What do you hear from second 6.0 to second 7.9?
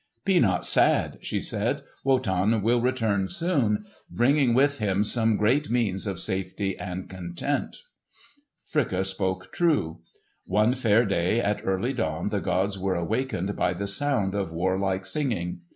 of safety and content."